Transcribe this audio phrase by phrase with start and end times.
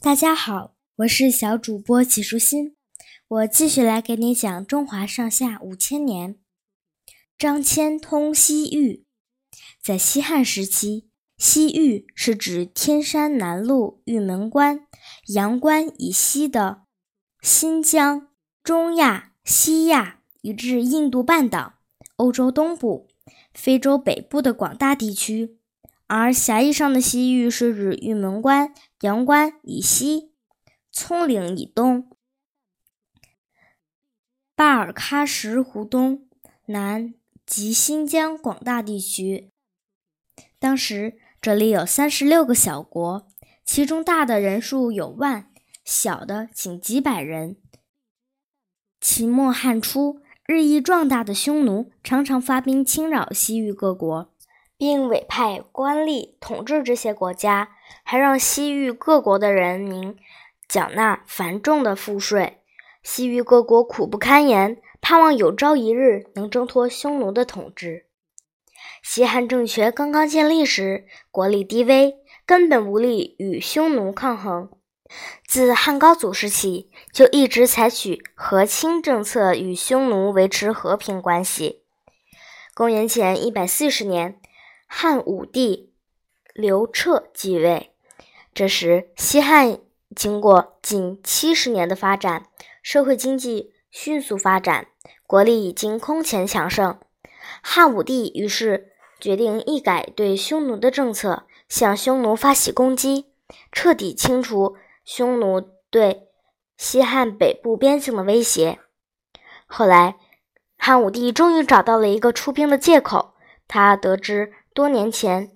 [0.00, 2.76] 大家好，我是小主播齐舒心，
[3.26, 6.36] 我继续来给你讲中华上下五千年。
[7.36, 9.04] 张骞通西域，
[9.82, 14.86] 在西汉时期，西域是指天山南麓玉门关、
[15.34, 16.82] 阳关以西的
[17.42, 18.28] 新疆、
[18.62, 21.80] 中亚、西亚，以至印度半岛、
[22.14, 23.08] 欧洲东部、
[23.52, 25.58] 非洲北部的广大地区。
[26.06, 30.32] 而狭义上的西域是指玉门关、阳关以西、
[30.90, 32.10] 葱岭以东、
[34.56, 36.28] 巴尔喀什湖东
[36.66, 37.14] 南
[37.46, 39.52] 及新疆广大地区。
[40.58, 43.28] 当时这里有三十六个小国，
[43.64, 45.52] 其中大的人数有万，
[45.84, 47.56] 小的仅几百人。
[49.00, 54.34] 秦末汉初，日益壮大的匈奴常常发兵侵扰西域各国。
[54.78, 57.70] 并委派官吏统治这些国家，
[58.04, 60.16] 还让西域各国的人民
[60.68, 62.58] 缴纳繁重的赋税。
[63.02, 68.06] 西域各国苦不堪言，盼望有朝一日能挣脱匈奴的统治。
[69.02, 72.14] 西汉政权刚刚建立时，国力低微，
[72.46, 74.70] 根本无力与匈奴抗衡。
[75.46, 81.82] 自汉高祖时期，就一直采取和亲政策，与匈奴维持和平关系。
[82.74, 84.38] 公元前一百四十年。
[84.90, 85.92] 汉武帝
[86.54, 87.92] 刘彻继位，
[88.54, 89.78] 这时西汉
[90.16, 92.46] 经过近七十年的发展，
[92.82, 94.88] 社会经济迅速发展，
[95.26, 96.98] 国力已经空前强盛。
[97.62, 103.26] 汉武帝于是决定一改对匈奴的政策，向匈奴发起攻击，
[103.70, 106.28] 彻底清除匈奴对
[106.78, 108.78] 西汉北部边境的威胁。
[109.66, 110.16] 后来，
[110.78, 113.34] 汉武帝终于找到了一个出兵的借口，
[113.68, 114.54] 他得知。
[114.78, 115.50] 多年前，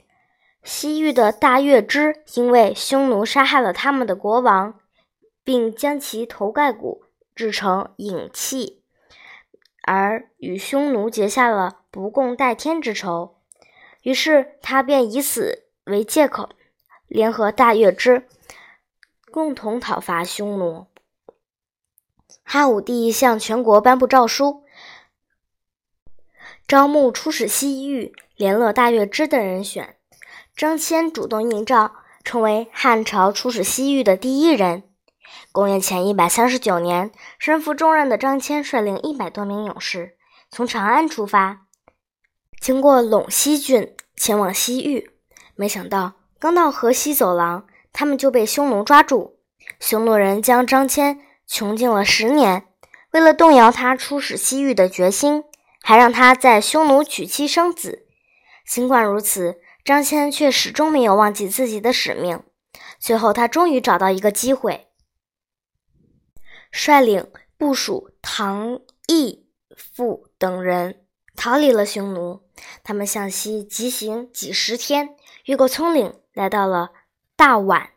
[0.65, 4.81] 西域的大月支因为匈奴杀害了他们的国王，
[5.45, 8.83] 并将其头盖骨制成影器，
[9.83, 13.37] 而与匈奴结下了不共戴天之仇。
[14.03, 16.49] 于是他便以此为借口，
[17.07, 18.27] 联合大月支，
[19.31, 20.87] 共同讨伐匈奴。
[22.43, 24.65] 汉武帝向全国颁布诏书，
[26.73, 28.15] 招募出使西域。
[28.35, 29.95] 联络大月支的人选，
[30.57, 31.93] 张骞主动应召，
[32.25, 34.85] 成为汉朝出使西域的第一人。
[35.53, 40.17] 公元前一百三十九年，身负重任的张骞率领一百多名勇士，
[40.51, 41.67] 从长安出发，
[42.59, 45.11] 经过陇西郡，前往西域。
[45.55, 49.37] 没想到，刚到河西走廊，他们就被匈奴抓住。
[49.79, 52.65] 匈奴人将张骞囚禁了十年，
[53.11, 55.45] 为了动摇他出使西域的决心，
[55.83, 58.07] 还让他在匈奴娶妻生子。
[58.67, 62.43] 尽管如此，张骞却始终没有忘记自己的使命。
[62.99, 64.89] 最后，他终于找到一个机会，
[66.71, 71.05] 率领部属唐义父等人
[71.37, 72.43] 逃离了匈奴。
[72.85, 75.17] 他们向西疾行几十天，
[75.47, 76.93] 越过葱岭，来到了
[77.37, 77.89] 大宛。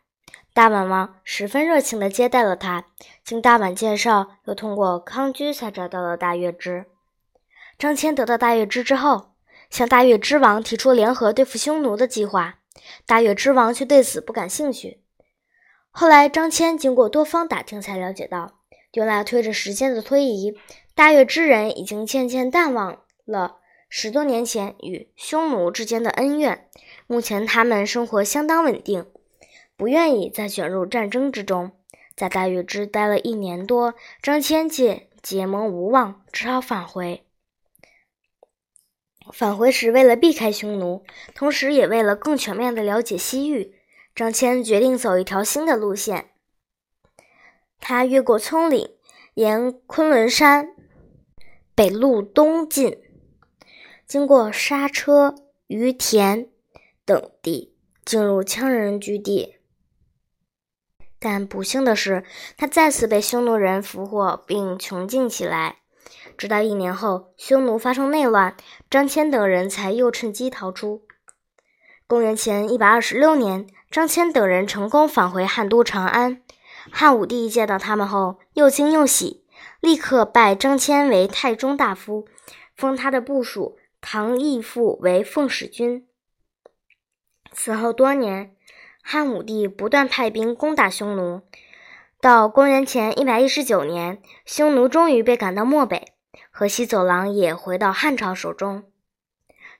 [0.52, 2.86] 大宛王十分热情地接待了他。
[3.24, 6.86] 经大宛介绍，又通过康居才找到了大月支。
[7.78, 9.32] 张骞得到大月支之后。
[9.68, 12.60] 向大月之王提出联合对付匈奴的计划，
[13.04, 15.02] 大月之王却对此不感兴趣。
[15.90, 18.60] 后来，张骞经过多方打听，才了解到，
[18.92, 20.56] 原来推着时间的推移，
[20.94, 23.56] 大月之人已经渐渐淡忘了
[23.88, 26.68] 十多年前与匈奴之间的恩怨。
[27.08, 29.04] 目前，他们生活相当稳定，
[29.76, 31.72] 不愿意再卷入战争之中。
[32.14, 37.25] 在大月之待了一年多，张骞见结盟无望，只好返回。
[39.32, 41.04] 返回时，为了避开匈奴，
[41.34, 43.74] 同时也为了更全面的了解西域，
[44.14, 46.30] 张骞决定走一条新的路线。
[47.80, 48.90] 他越过葱岭，
[49.34, 50.74] 沿昆仑山
[51.74, 52.98] 北路东进，
[54.06, 55.34] 经过沙车、
[55.66, 56.48] 于田
[57.04, 59.56] 等地，进入羌人居地。
[61.18, 62.24] 但不幸的是，
[62.56, 65.78] 他再次被匈奴人俘获并囚禁起来。
[66.36, 68.56] 直到一年后，匈奴发生内乱，
[68.90, 71.02] 张骞等人才又趁机逃出。
[72.06, 76.42] 公元前一百二十六年，张骞等人成功返回汉都长安。
[76.92, 79.44] 汉武帝见到他们后，又惊又喜，
[79.80, 82.28] 立刻拜张骞为太中大夫，
[82.76, 86.06] 封他的部属唐义父为奉使君。
[87.50, 88.54] 此后多年，
[89.02, 91.40] 汉武帝不断派兵攻打匈奴。
[92.26, 96.08] 到公元前一百一十九年，匈奴终于被赶到漠北。
[96.50, 98.82] 河西走廊也回到汉朝手中。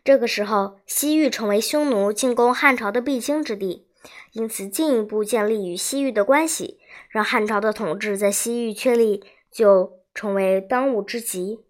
[0.05, 3.89] 这个时候，西域成为匈奴进攻汉朝的必经之地。
[4.31, 6.79] 因此进一步建立与西域的关系，
[7.11, 11.65] 让汉朝的统治在西域确立，就成为当务之急。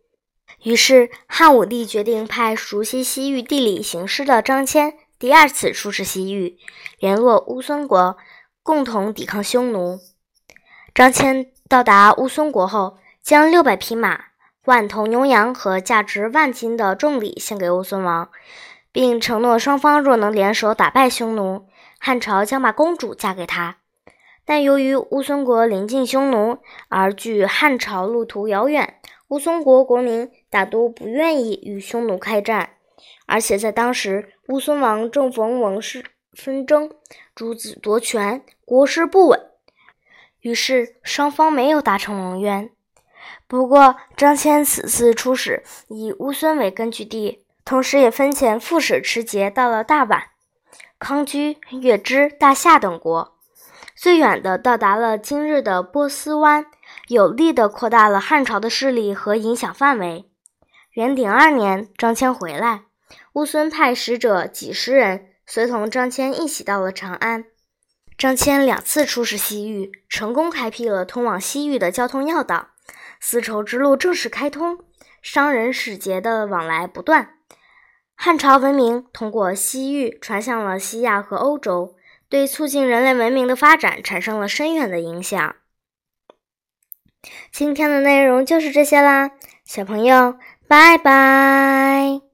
[0.63, 6.59] 于是，汉武帝决定派熟悉西域地理形势的张骞第二次出使西域，
[6.99, 8.19] 联络乌孙国，
[8.63, 10.01] 共同抵抗匈奴。
[10.97, 14.19] 张骞到达乌孙国后，将六百匹马、
[14.65, 18.31] 万头牛羊和价值万金的重礼献给乌孙王，
[18.93, 21.67] 并承诺双方若能联手打败匈奴，
[21.99, 23.77] 汉朝将把公主嫁给他。
[24.47, 28.95] 但由于乌孙国临近匈奴，而距汉朝路途遥远。
[29.29, 32.71] 乌孙国国民大多不愿意与匈奴开战，
[33.27, 36.03] 而且在当时，乌孙王正逢王室
[36.33, 36.91] 纷争，
[37.35, 39.46] 诸子夺权，国势不稳，
[40.41, 42.71] 于是双方没有达成盟约。
[43.47, 50.25] 不过，张骞此次出使以乌孙为根据地，同时也分遣副使持节到了大宛、
[50.99, 53.37] 康居、月支、大夏等国，
[53.97, 56.67] 最远的到达了今日的波斯湾。
[57.09, 60.31] 有力地扩大了汉朝的势力和影响范围。
[60.93, 62.85] 元鼎二年，张骞回来，
[63.35, 67.45] 乌孙派使者几十人随同张骞一起到了长安。
[68.19, 72.69] 张骞两次出使西域，成功开辟了通往西域的交通要道，
[73.21, 74.79] 丝绸之路正式开通，
[75.21, 77.35] 商人使节的往来不断。
[78.15, 81.95] 汉朝文明通过西域传向了西亚和欧洲，
[82.31, 85.57] 对促进人类文明的发展产生了深远的影响。
[87.53, 89.33] 今天的内容就是这些啦，
[89.65, 92.26] 小朋友，拜拜。